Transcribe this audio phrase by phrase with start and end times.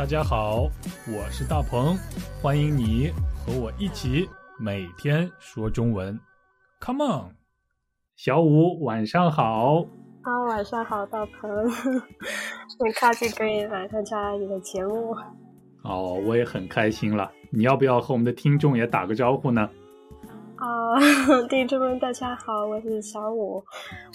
[0.00, 0.62] 大家好，
[1.06, 1.94] 我是大鹏，
[2.40, 4.26] 欢迎你和我一起
[4.58, 6.18] 每天说中文。
[6.80, 7.36] Come on，
[8.16, 9.84] 小五晚上好。
[10.22, 15.14] 啊，晚上好，大鹏，很开心可以来参加你的节目。
[15.82, 17.30] 哦，我也很开心了。
[17.50, 19.68] 你要不要和我们的听众也打个招呼呢？
[20.56, 20.96] 啊，
[21.50, 23.62] 听众们大家好，我是小五，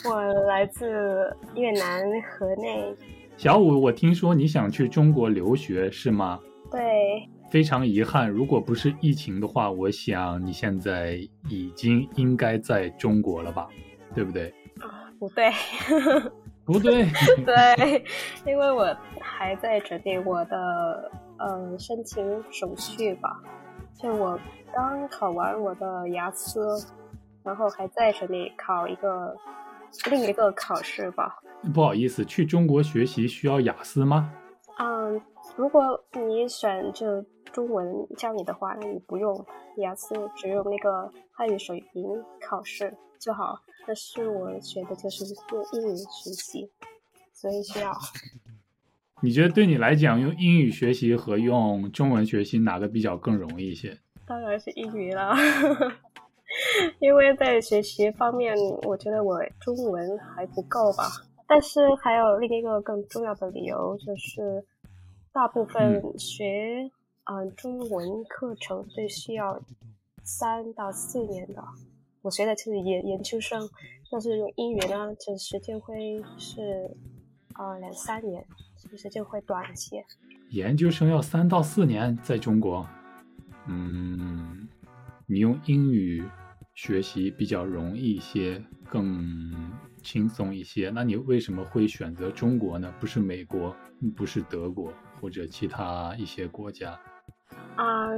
[0.09, 2.91] 我来自越南河内。
[3.38, 6.39] 小五，我听说你想去中国留学是吗？
[6.71, 7.29] 对。
[7.51, 13.68] 非常遗憾，如果不是疫情的话，我想你现在已经应该在中国了吧？
[14.13, 14.50] 对不对？
[14.82, 15.51] 啊，不对，
[16.65, 17.05] 不对，
[17.46, 18.04] 对，
[18.46, 23.41] 因为我还在准备我的呃申请手续吧，
[23.93, 24.38] 就我
[24.74, 26.60] 刚考完我的雅思，
[27.43, 29.36] 然后还在准备考一个
[30.09, 31.39] 另一个考试吧。
[31.73, 34.31] 不好意思，去中国学习需要雅思吗？
[34.77, 35.21] 嗯，
[35.55, 39.45] 如果你选就中文教你的话，那你不用
[39.77, 42.03] 雅思，只用那个汉语水平
[42.41, 43.59] 考试就好。
[43.87, 46.69] 但是我学的就是用英语学习，
[47.33, 47.91] 所以需要。
[49.21, 53.97] 你觉得对你来讲，用英语学习和用中文学习哪个比较更容易一些？
[54.27, 55.33] 当然是英语了。
[56.99, 61.03] 因为在学习方面，我觉得我中文还不够吧。
[61.47, 64.65] 但是还有另一个更重要的理由，就是
[65.31, 66.89] 大部分学
[67.25, 69.61] 嗯中文课程是需要
[70.23, 71.63] 三到四年的。
[72.23, 73.69] 我学的是研研究生，
[74.11, 76.89] 但是用英语呢，就时间会是
[77.59, 78.43] 呃两三年，
[78.97, 80.03] 时间会短一些。
[80.49, 82.87] 研究生要三到四年，在中国，
[83.67, 84.67] 嗯，
[85.27, 86.23] 你用英语。
[86.75, 89.51] 学习比较容易一些，更
[90.03, 90.91] 轻松一些。
[90.93, 92.93] 那你为什么会选择中国呢？
[92.99, 93.75] 不是美国，
[94.15, 96.99] 不是德国或者其他一些国家？
[97.77, 98.09] 啊，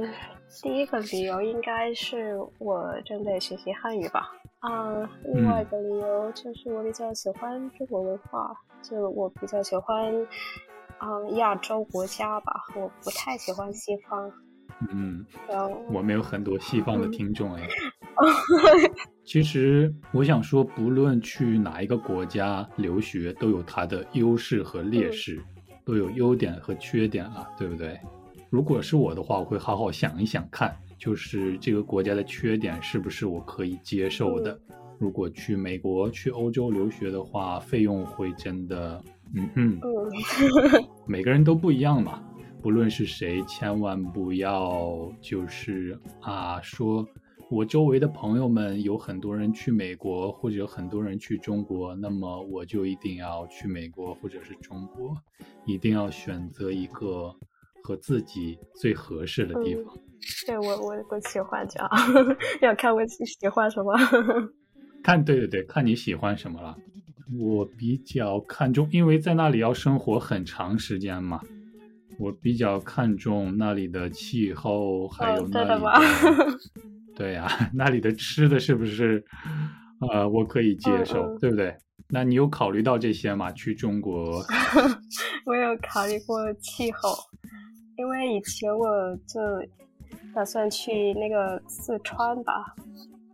[0.62, 4.28] 第一个理由应该是我正在学习汉语吧。
[4.58, 8.52] 啊，另外一个理由就是我比较喜欢中国文化，
[8.82, 10.12] 就我比较喜欢
[10.98, 14.32] 啊亚洲国家吧，我不太喜欢西方。
[14.90, 15.24] 嗯，
[15.92, 17.62] 我们有很多西方的听众哎。
[19.24, 25.42] 其实我想说，不论去哪一个国家留学，都有它的优势和劣势，
[25.84, 27.98] 都有优点和缺点啊，对不对？
[28.48, 34.58] 如果是我的话，我会好好想一想看，就是这个国家的缺点是不是我可以接受的。
[34.98, 39.04] 如果去美国、去欧洲留学的话，费用会真的，
[39.34, 39.80] 嗯嗯，
[41.06, 42.22] 每个人都不一样嘛。
[42.62, 47.06] 不论是谁，千万不要就是啊说。
[47.50, 55.16] 我周围的朋友们有很多人去美国，或者有很多人去中国，那么我就一定要去美国或者是中国，
[55.64, 57.34] 一定要选择一个
[57.82, 59.96] 和自己最合适的地方。
[60.46, 61.88] 对我，我我喜欢这样，
[62.60, 63.94] 要看我喜欢什么。
[65.02, 66.76] 看，对对对，看你喜欢什么了。
[67.38, 71.40] 我比较看重，因为在那里要生活很长时间嘛，
[72.18, 76.58] 我比较看重那里的气候，还有那里 的。
[77.18, 79.22] 对呀， 那里的吃的是不是，
[80.12, 81.76] 呃，我可以接受，对不对？
[82.08, 83.50] 那你有考虑到这些吗？
[83.52, 84.40] 去中国，
[85.44, 87.10] 我有考虑过气候，
[87.96, 88.86] 因为以前我
[89.26, 89.40] 就
[90.34, 92.74] 打算去那个四川吧，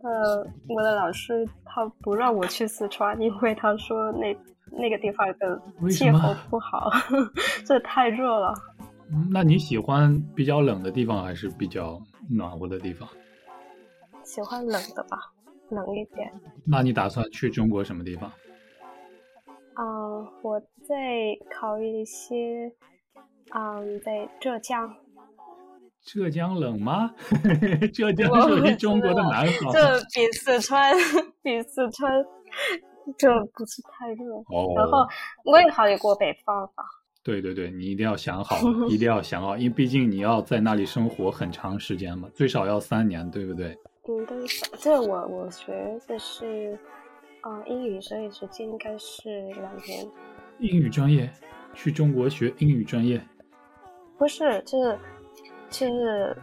[0.03, 4.35] 呃，我的老师他不让我去四川，因为他说那
[4.71, 6.89] 那个地方的气候不好，
[7.65, 8.51] 这太热了。
[9.31, 13.07] 那你喜欢比较冷的地方，还是比较暖和的地方？
[14.25, 15.17] 喜欢冷的吧，
[15.69, 16.29] 冷一点。
[16.65, 18.31] 那你打算去中国什么地方？
[19.77, 22.71] 嗯，我在考虑一些，
[23.53, 24.95] 嗯，在浙江。
[26.01, 27.13] 浙江冷吗？
[27.93, 29.71] 浙江属于中国的南方。
[29.73, 30.93] 这比四川，
[31.41, 32.11] 比四川，
[33.17, 34.35] 这不是太热。
[34.47, 34.73] 哦。
[34.75, 35.05] 然后
[35.43, 36.83] 我也考虑过北方吧。
[37.23, 38.55] 对对对，你一定要想好，
[38.87, 43.75] 一定要想好，因为毕竟你要在那里生活很长时间嘛，最少要三年，对不对？
[44.07, 44.37] 嗯，对，
[44.79, 46.77] 这我我学的是，
[47.41, 50.07] 啊，英语，所以时间应该是两年。
[50.59, 51.29] 英语专业，
[51.73, 53.19] 去中国学英语专业？
[54.17, 54.99] 不是，就是，
[55.69, 56.37] 就是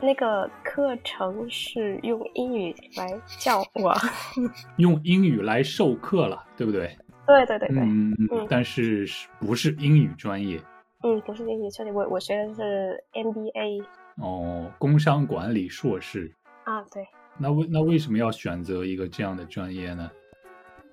[0.00, 3.08] 那个课程是用英语来
[3.38, 3.94] 教我，
[4.78, 6.96] 用英语来授课了，对不对？
[7.26, 7.78] 对对对对。
[7.78, 8.46] 嗯嗯。
[8.50, 9.06] 但是
[9.38, 10.60] 不是英语专业？
[11.04, 13.84] 嗯，不是英语专业，我我学的是 MBA。
[14.16, 16.34] 哦，工商管理硕士。
[16.68, 17.02] 啊，对，
[17.38, 20.10] 那为那为什么要选择一个这样的专业呢？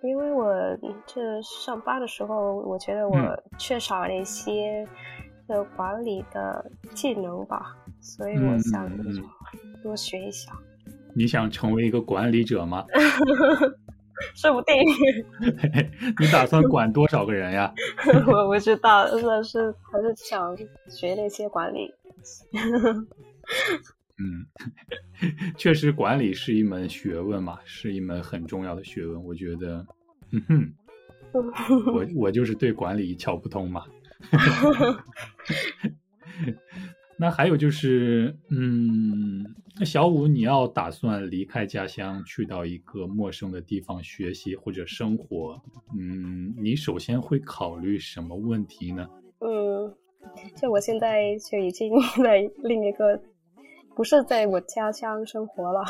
[0.02, 0.54] 因为我
[1.06, 4.88] 这上班的时候，我觉得我缺少了一些
[5.48, 8.90] 的管理的技能吧，所以我想
[9.84, 10.54] 多学一下。
[11.14, 12.86] 你想成为一个管理者吗？
[14.34, 14.76] 说不定。
[16.20, 17.74] 你打算管多少个人呀？
[18.28, 20.56] 我不知道，但是还是想
[20.88, 21.94] 学那些管理。
[24.18, 24.46] 嗯，
[25.58, 29.24] 确实，管理是一门学问嘛，是一门很重要的学问。
[29.24, 29.86] 我觉得，
[30.32, 30.74] 嗯哼，
[31.34, 33.86] 我我就是对管理一窍不通嘛。
[37.18, 39.42] 那还有就是，嗯，
[39.80, 45.62] 那小五，你要打算离开家乡，去到一个陌生的地方学习或者生活，
[45.98, 49.08] 嗯，你首先会考虑什么问题呢？
[49.40, 49.96] 嗯，
[50.62, 53.22] 就我现在就已经 在另一个，
[53.96, 55.82] 不是在我家乡生活了，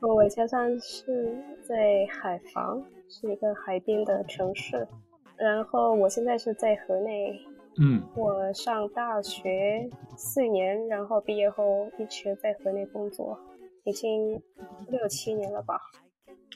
[0.00, 4.88] 我家乡是在海防，是一个海边的城市，
[5.36, 7.38] 然后我现在是在河内。
[7.78, 13.38] 嗯，我上大学四年，然后毕业后一直在河内工作，
[13.84, 14.40] 已经
[14.88, 15.78] 六七年了吧？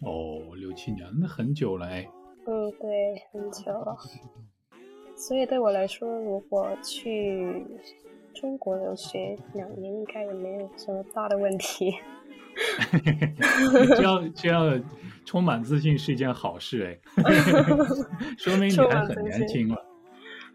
[0.01, 2.09] 哦，六七年，那很久了哎。
[2.47, 3.95] 嗯，对，很久了。
[5.15, 7.67] 所以对我来说，如果去
[8.35, 11.95] 中国留学两年，应该也没有什么大的问题。
[13.97, 14.83] 这样这样
[15.25, 17.23] 充满自信是一件好事哎，
[18.37, 19.87] 说明你还很年轻了。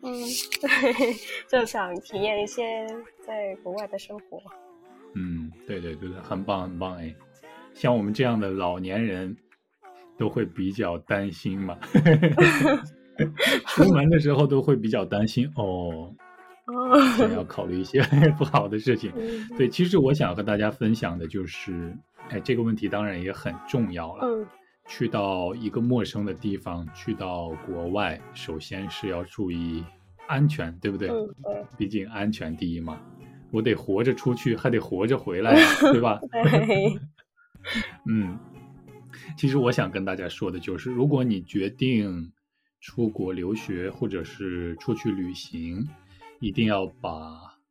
[0.04, 0.12] 嗯，
[0.62, 0.70] 对，
[1.50, 2.86] 就想体验一些
[3.26, 4.42] 在国外的生活。
[5.16, 7.16] 嗯，对对对对，很棒很棒哎！
[7.74, 9.36] 像我们这样的老年人，
[10.18, 11.78] 都会比较担心嘛。
[13.68, 16.14] 出门的时候都会比较担心哦，
[16.68, 16.98] 哦，
[17.34, 18.02] 要 考虑一些
[18.38, 19.12] 不好的事情。
[19.58, 21.96] 对，其实我想和大家分享的就是，
[22.30, 24.26] 哎，这个问题当然也很重要了。
[24.28, 24.46] 嗯。
[24.88, 29.84] 去到一个陌生的地方，去到国外，首先是要注意
[30.28, 31.10] 安全，对不对？
[31.10, 31.66] 嗯，对。
[31.76, 33.02] 毕竟安全第一嘛，
[33.50, 35.56] 我得活着出去，还得活着回来，
[35.92, 36.20] 对吧？
[36.32, 37.00] 对。
[38.08, 38.38] 嗯，
[39.36, 42.32] 其实我想跟大家说的就是，如果你决定
[42.80, 45.88] 出国留学或者是出去旅行，
[46.40, 47.10] 一定要把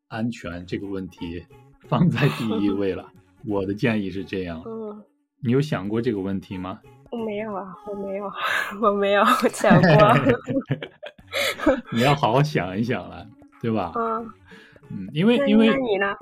[0.08, 1.44] 安全这个问题
[1.88, 3.08] 放在第一位了。
[3.46, 4.62] 我的建议是这样。
[4.66, 5.02] 嗯。
[5.40, 6.80] 你有想过这个问题吗？
[7.10, 8.32] 我没有啊，我没有，
[8.80, 9.90] 我没有想过。
[11.92, 13.26] 你要好好想一想了，
[13.60, 13.92] 对吧？
[13.94, 14.30] 嗯，
[14.90, 16.14] 嗯，因为因为你呢？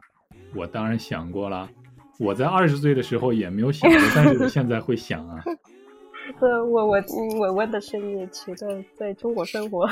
[0.55, 1.71] 我当然想过了。
[2.19, 5.43] 我在二十岁的时候也没有想过，但是我现在会想啊。
[6.41, 7.03] 呃，我我
[7.39, 9.87] 我问的是你觉得在中国生活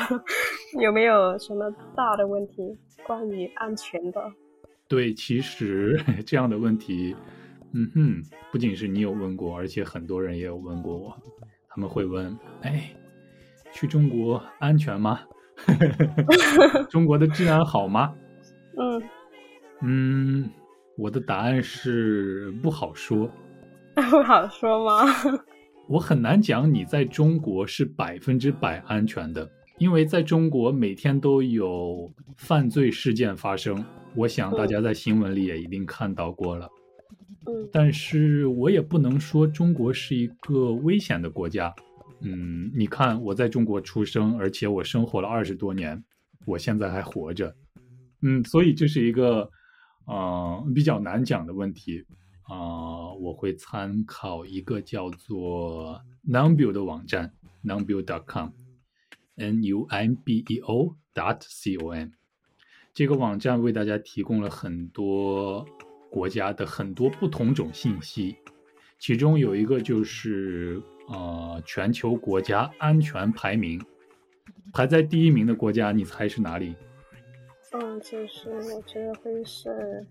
[0.81, 4.23] 有没有什么大的问题关于安全的？
[4.87, 7.17] 对，其实 这样的问题。
[7.73, 11.17] 嗯哼，不仅是你有问过，而且很多人也有问过我。
[11.69, 12.91] 他们会问：“哎，
[13.73, 15.21] 去中国安全吗？
[16.91, 18.13] 中国的治安好吗？”
[18.77, 19.03] 嗯
[19.83, 20.51] 嗯，
[20.97, 23.31] 我的答案是不好说。
[23.95, 25.05] 不好说吗？
[25.89, 29.49] 我很难讲你在中国是百分之百安全的，
[29.81, 33.83] 因为在中国每天都有犯罪事件发生。
[34.15, 36.69] 我想大家在新闻里也一定看到过了。
[37.47, 41.75] 嗯，但是我也不能说中国是一个危险的国家。
[42.21, 46.05] 嗯，你看我在中国出生，而且我生活了二十多年，
[46.45, 47.57] 我现在还活着。
[48.21, 49.51] 嗯，所以这是一个
[50.05, 52.05] 呃比较难讲的问题
[52.43, 53.15] 啊。
[53.15, 57.33] 我会参考一个叫做 Numbeo 的网站
[59.37, 62.11] ，numbeo.com，n u m b e o dot c o m。
[62.93, 65.67] 这个网站为大家提供了很多。
[66.13, 68.37] 国家的很多不同种信息，
[68.99, 73.81] 其中有一个就是呃全球国家安全排名，
[74.73, 76.75] 排在第一名的国家，你猜是哪里？
[77.75, 80.05] 嗯，就是我觉得会是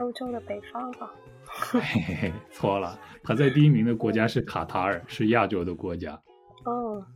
[0.00, 1.14] 欧洲的北方吧。
[1.46, 6.20] 嘿嘿嘿，错了，排在第一名的国家是卡塔尔，是亚洲的国家。
[6.64, 7.06] 哦。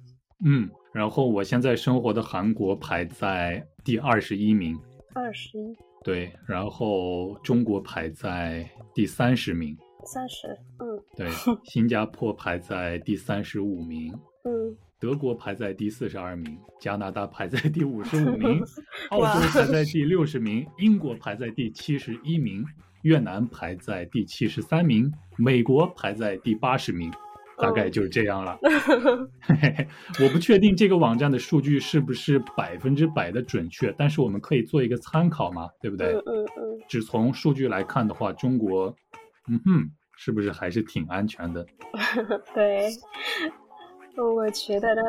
[0.45, 4.79] 嗯，然后我现在生活的韩国排在第二十一名。
[5.15, 5.77] 二十一。
[6.05, 10.47] 对，然后中国排在第三十名，三十，
[10.79, 11.29] 嗯，对，
[11.65, 14.13] 新加坡排在第三十五名，
[14.45, 18.63] 嗯，德国排在第四十二名，加拿大排在第五十五名，
[19.11, 22.65] 澳洲排在第六十名，英国排在第七十一名，
[23.03, 27.11] 越南排在第七十三名，美国排在第八十名。
[27.59, 28.59] 大概就是这样了，
[30.23, 36.13] 我不确定这个网站的数据是不是百分之百的准确，但是我们可以做一个参考嘛，对不对？
[36.13, 36.83] 嗯嗯嗯。
[36.89, 38.95] 只从数据来看的话，中国，
[39.49, 41.67] 嗯哼，是不是还是挺安全的？
[42.55, 42.89] 对，
[44.17, 45.03] 我觉得呢，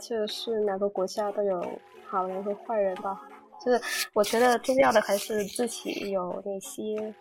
[0.00, 3.20] 就是哪个国家都有好人和坏人吧，
[3.64, 3.80] 就是
[4.12, 7.14] 我觉得重要的还是自己有那些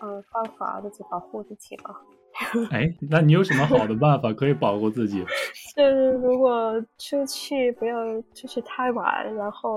[0.00, 1.94] 嗯方法自己保护自己吧。
[2.70, 5.24] 哎，那你有什么好的办法可以保护自己？
[5.76, 7.96] 就是如果出去不要
[8.34, 9.76] 出去太晚，然后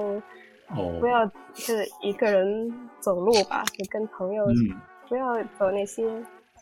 [0.75, 4.45] 哦，不要就是一个人走路吧，就跟朋友，
[5.07, 6.03] 不要走那些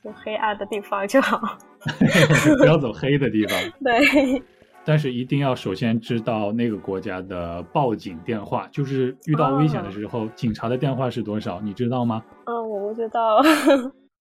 [0.03, 1.57] 就黑暗的地方就好。
[2.59, 3.57] 不要走黑的地方。
[3.83, 4.41] 对。
[4.85, 11.61] 但是一定要首先知道那个国家的报警电话，就是遇到危险的时候，警察的电话是多少？
[11.61, 12.23] 你知道吗？
[12.45, 13.39] 嗯，我不知道。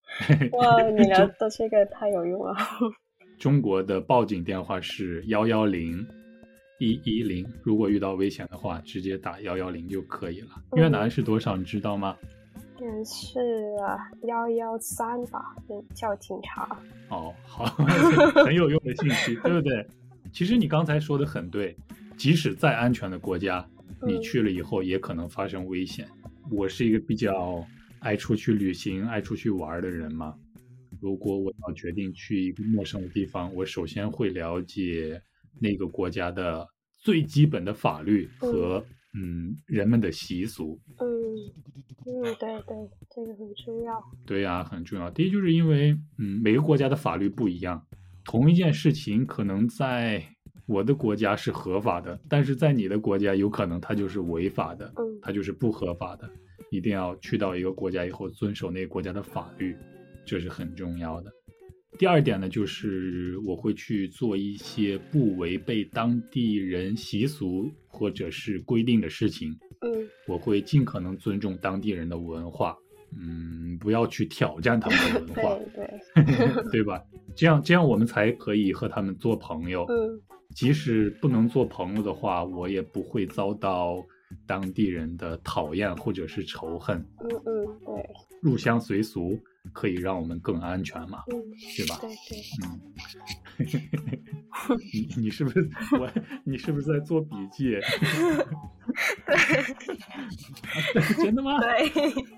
[0.53, 2.55] 哇，你聊的这个太有用了。
[3.39, 6.05] 中国的报警电话是幺幺零
[6.81, 10.49] 一一零，如果遇到危险的话，直接打幺幺零就可以了。
[10.77, 11.57] 越南是多少？
[11.57, 12.17] 你知道吗？
[12.81, 13.39] 嗯，是
[14.23, 15.55] 幺幺三吧，
[15.95, 16.69] 叫警察。
[17.11, 17.65] 哦，好，
[18.45, 19.87] 很有用的信息，对不对？
[20.33, 21.77] 其实你刚才说的很对，
[22.17, 23.65] 即使再安全的国家，
[24.03, 26.09] 你去了以后也可能发生危险。
[26.51, 27.65] 我是一个比较。
[28.01, 30.35] 爱出去旅行、爱出去玩的人嘛，
[31.01, 35.21] 如果我要决定去一个陌生的地方，我首先会了解
[35.61, 36.67] 那个国家的
[37.01, 40.79] 最基本的法律和嗯人们的习俗。
[40.99, 41.07] 嗯
[42.07, 42.77] 嗯，对对，
[43.15, 44.03] 这个很重要。
[44.25, 45.11] 对呀，很重要。
[45.11, 47.87] 第一，就是因为嗯每个国家的法律不一样，
[48.25, 50.25] 同一件事情可能在
[50.67, 56.31] 我的国家是合法的，但是在你的国家有可能它就是违法的，它就是不合法的。
[56.71, 59.77] 一定要去到一个国家以后遵守那个国家的法律，
[60.25, 61.33] 这是很重要的。
[61.99, 69.51] 第二点呢，就是我会去做一些不违背当地人习俗或者是规定的事情。
[69.81, 72.77] 嗯，我会尽可能尊重当地人的文化，
[73.19, 75.59] 嗯，不要去挑战他们的文化，
[76.15, 77.03] 对 对吧？
[77.35, 79.87] 这样这样我们才可以和他们做朋友。
[79.89, 80.21] 嗯，
[80.55, 84.05] 即使不能做朋友的话，我也不会遭到。
[84.47, 89.39] 当地人的讨厌或者是仇恨，嗯嗯，对，入乡随俗
[89.73, 91.43] 可以让我们更安全嘛，嗯，
[91.77, 91.99] 对吧？
[92.01, 92.81] 对对，嗯，
[94.93, 95.69] 你你是不是
[95.99, 96.11] 我？
[96.45, 97.77] 你是不是在做笔记？
[100.93, 101.59] 对， 真的吗？
[101.61, 101.69] 对，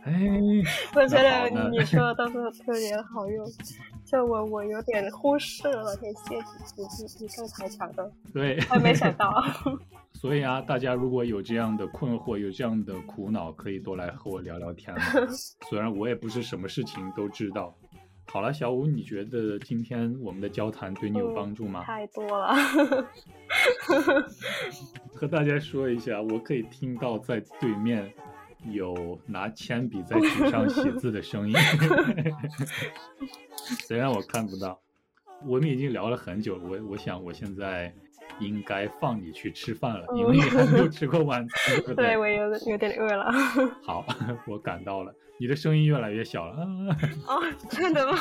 [0.05, 0.31] 哎，
[0.95, 3.47] 我觉得你说的都是特别好用，
[4.11, 6.35] 就我我有点忽视了谢谢
[6.77, 9.41] 你你你刚才讲的，对，还没想到。
[10.15, 14.93] 所以啊，大家如果有这样的困惑，有这样的苦恼，可以多来和我聊聊天。
[15.71, 17.73] 虽然我也不是什么事情都知道。
[18.27, 21.85] 好了，小五，你觉得今天我们的交谈对你有帮助吗？
[21.85, 22.53] 太多了。
[25.15, 28.13] 和大家说一下，我可以听到在对面
[28.65, 31.57] 有拿铅笔在纸上写字的声音。
[33.87, 34.81] 虽然我看不到。
[35.47, 37.93] 我们已经聊了很久，我我想我现在。
[38.39, 42.07] 应该放你去吃饭了，因为你还没有吃过晚餐，对不对？
[42.17, 43.31] 对我有有点饿了。
[43.83, 44.07] 好，
[44.47, 46.65] 我赶到了，你的声音越来越小了。
[47.27, 48.17] 哦，真的吗？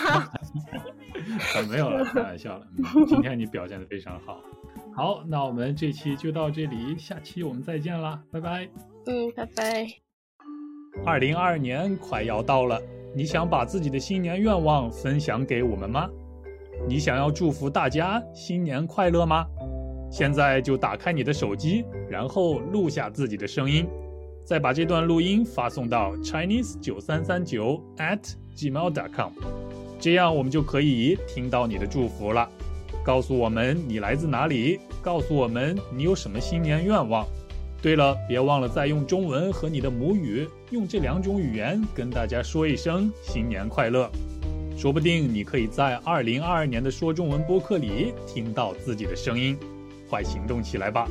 [1.71, 2.67] 没有了，开玩笑了。
[3.07, 4.43] 今天你表现的非常好。
[4.93, 8.67] 好，那我们这期就到这里，下期我们再见啦，拜拜。
[9.05, 10.08] 嗯，拜拜。
[11.05, 12.79] 二零二二年快要到了，
[13.15, 16.07] 你想把自己的新年愿望分享给我们吗？
[16.87, 19.45] 你想要祝福大家新年快乐吗？
[20.11, 23.87] 现在就打开你的手机，然后录下自己的声音，
[24.43, 29.31] 再把这段录音发送到 chinese 九三三九 at gmail.com，
[29.99, 32.47] 这样我们就可以听到你的祝福了。
[33.03, 37.25] 告诉我们你来自哪里，告诉我们你有什么新年愿望。
[37.81, 44.09] 对了，别忘了再用中文和你的母语，用这两种语言跟大家说一声新年快乐。
[44.77, 49.57] 说不定你可以在二零二二年的说中文播客里听到自己的声音。
[50.09, 51.07] 快行动起来吧！